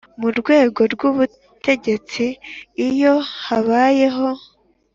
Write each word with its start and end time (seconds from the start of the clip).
Mu 0.21 0.29
rwego 0.39 0.81
rw 0.93 1.01
ubutegetsi 1.11 2.25
iyo 2.87 3.13
habayeho 3.43 4.27